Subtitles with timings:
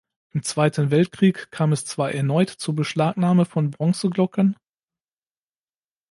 [0.31, 4.55] Im Zweiten Weltkrieg kam es zwar erneut zur Beschlagnahme von Bronzeglocken.